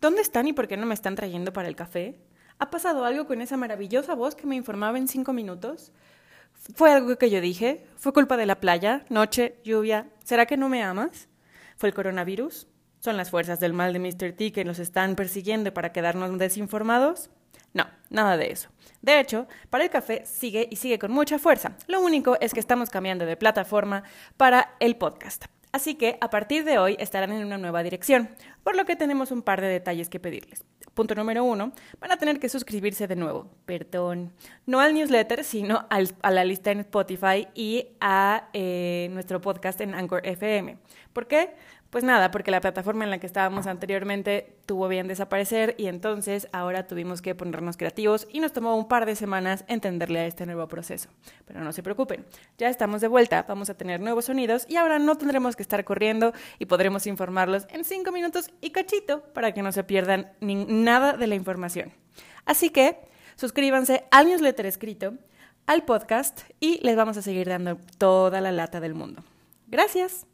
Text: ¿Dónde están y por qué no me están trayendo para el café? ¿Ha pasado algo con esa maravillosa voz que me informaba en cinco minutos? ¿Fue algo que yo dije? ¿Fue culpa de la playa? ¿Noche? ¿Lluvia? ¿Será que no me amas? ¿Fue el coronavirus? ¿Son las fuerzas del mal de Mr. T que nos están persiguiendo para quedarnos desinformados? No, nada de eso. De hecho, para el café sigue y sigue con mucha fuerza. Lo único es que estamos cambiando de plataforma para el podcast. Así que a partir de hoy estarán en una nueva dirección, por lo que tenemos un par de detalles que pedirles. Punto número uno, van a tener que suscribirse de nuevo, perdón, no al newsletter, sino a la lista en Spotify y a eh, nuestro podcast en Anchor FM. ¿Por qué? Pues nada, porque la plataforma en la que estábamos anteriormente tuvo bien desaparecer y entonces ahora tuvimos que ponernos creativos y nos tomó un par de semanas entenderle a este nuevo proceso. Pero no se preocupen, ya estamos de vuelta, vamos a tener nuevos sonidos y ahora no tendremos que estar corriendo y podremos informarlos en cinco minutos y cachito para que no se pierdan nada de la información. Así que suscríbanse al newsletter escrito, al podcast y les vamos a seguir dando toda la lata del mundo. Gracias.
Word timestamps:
¿Dónde 0.00 0.22
están 0.22 0.48
y 0.48 0.54
por 0.54 0.66
qué 0.66 0.78
no 0.78 0.86
me 0.86 0.94
están 0.94 1.14
trayendo 1.14 1.52
para 1.52 1.68
el 1.68 1.76
café? 1.76 2.18
¿Ha 2.58 2.70
pasado 2.70 3.04
algo 3.04 3.26
con 3.26 3.42
esa 3.42 3.58
maravillosa 3.58 4.14
voz 4.14 4.34
que 4.34 4.46
me 4.46 4.56
informaba 4.56 4.96
en 4.96 5.08
cinco 5.08 5.34
minutos? 5.34 5.92
¿Fue 6.74 6.90
algo 6.90 7.16
que 7.16 7.28
yo 7.28 7.42
dije? 7.42 7.84
¿Fue 7.96 8.14
culpa 8.14 8.38
de 8.38 8.46
la 8.46 8.60
playa? 8.60 9.04
¿Noche? 9.10 9.56
¿Lluvia? 9.62 10.08
¿Será 10.24 10.46
que 10.46 10.56
no 10.56 10.70
me 10.70 10.82
amas? 10.82 11.28
¿Fue 11.76 11.90
el 11.90 11.94
coronavirus? 11.94 12.66
¿Son 13.00 13.18
las 13.18 13.30
fuerzas 13.30 13.60
del 13.60 13.74
mal 13.74 13.92
de 13.92 13.98
Mr. 13.98 14.32
T 14.32 14.52
que 14.52 14.64
nos 14.64 14.78
están 14.78 15.16
persiguiendo 15.16 15.74
para 15.74 15.92
quedarnos 15.92 16.38
desinformados? 16.38 17.28
No, 17.74 17.86
nada 18.08 18.38
de 18.38 18.52
eso. 18.52 18.70
De 19.02 19.20
hecho, 19.20 19.48
para 19.68 19.84
el 19.84 19.90
café 19.90 20.24
sigue 20.24 20.66
y 20.70 20.76
sigue 20.76 20.98
con 20.98 21.12
mucha 21.12 21.38
fuerza. 21.38 21.76
Lo 21.88 22.00
único 22.00 22.38
es 22.40 22.54
que 22.54 22.60
estamos 22.60 22.88
cambiando 22.88 23.26
de 23.26 23.36
plataforma 23.36 24.02
para 24.38 24.76
el 24.80 24.96
podcast. 24.96 25.44
Así 25.72 25.94
que 25.94 26.18
a 26.20 26.30
partir 26.30 26.64
de 26.64 26.78
hoy 26.78 26.96
estarán 26.98 27.32
en 27.32 27.44
una 27.44 27.58
nueva 27.58 27.82
dirección, 27.82 28.30
por 28.64 28.76
lo 28.76 28.84
que 28.84 28.96
tenemos 28.96 29.30
un 29.30 29.42
par 29.42 29.60
de 29.60 29.68
detalles 29.68 30.08
que 30.08 30.18
pedirles. 30.18 30.64
Punto 30.94 31.14
número 31.14 31.44
uno, 31.44 31.72
van 32.00 32.10
a 32.10 32.16
tener 32.16 32.40
que 32.40 32.48
suscribirse 32.48 33.06
de 33.06 33.14
nuevo, 33.14 33.48
perdón, 33.64 34.32
no 34.66 34.80
al 34.80 34.92
newsletter, 34.92 35.44
sino 35.44 35.86
a 35.88 36.30
la 36.30 36.44
lista 36.44 36.72
en 36.72 36.80
Spotify 36.80 37.46
y 37.54 37.86
a 38.00 38.48
eh, 38.52 39.08
nuestro 39.12 39.40
podcast 39.40 39.80
en 39.80 39.94
Anchor 39.94 40.26
FM. 40.26 40.78
¿Por 41.12 41.28
qué? 41.28 41.54
Pues 41.90 42.04
nada, 42.04 42.30
porque 42.30 42.52
la 42.52 42.60
plataforma 42.60 43.02
en 43.02 43.10
la 43.10 43.18
que 43.18 43.26
estábamos 43.26 43.66
anteriormente 43.66 44.54
tuvo 44.64 44.86
bien 44.86 45.08
desaparecer 45.08 45.74
y 45.76 45.86
entonces 45.86 46.46
ahora 46.52 46.86
tuvimos 46.86 47.20
que 47.20 47.34
ponernos 47.34 47.76
creativos 47.76 48.28
y 48.30 48.38
nos 48.38 48.52
tomó 48.52 48.76
un 48.76 48.86
par 48.86 49.06
de 49.06 49.16
semanas 49.16 49.64
entenderle 49.66 50.20
a 50.20 50.26
este 50.26 50.46
nuevo 50.46 50.68
proceso. 50.68 51.08
Pero 51.46 51.64
no 51.64 51.72
se 51.72 51.82
preocupen, 51.82 52.24
ya 52.58 52.68
estamos 52.68 53.00
de 53.00 53.08
vuelta, 53.08 53.44
vamos 53.48 53.70
a 53.70 53.74
tener 53.74 54.00
nuevos 54.00 54.26
sonidos 54.26 54.66
y 54.68 54.76
ahora 54.76 55.00
no 55.00 55.16
tendremos 55.16 55.56
que 55.56 55.64
estar 55.64 55.84
corriendo 55.84 56.32
y 56.60 56.66
podremos 56.66 57.08
informarlos 57.08 57.66
en 57.70 57.84
cinco 57.84 58.12
minutos 58.12 58.50
y 58.60 58.70
cachito 58.70 59.24
para 59.34 59.52
que 59.52 59.62
no 59.62 59.72
se 59.72 59.82
pierdan 59.82 60.30
nada 60.40 61.14
de 61.14 61.26
la 61.26 61.34
información. 61.34 61.92
Así 62.44 62.70
que 62.70 63.00
suscríbanse 63.34 64.04
al 64.12 64.26
newsletter 64.26 64.66
escrito, 64.66 65.14
al 65.66 65.84
podcast 65.84 66.42
y 66.60 66.78
les 66.86 66.94
vamos 66.94 67.16
a 67.16 67.22
seguir 67.22 67.48
dando 67.48 67.78
toda 67.98 68.40
la 68.40 68.52
lata 68.52 68.78
del 68.78 68.94
mundo. 68.94 69.24
Gracias. 69.66 70.24